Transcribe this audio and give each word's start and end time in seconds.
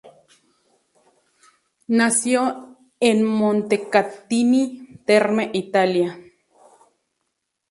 Nació 1.89 2.75
en 2.99 3.23
Montecatini 3.23 4.97
Terme, 5.05 5.51
Italia. 5.53 6.17